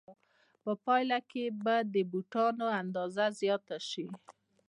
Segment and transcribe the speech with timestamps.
[0.63, 4.05] په پایله کې به د بوټانو اندازه زیاته شي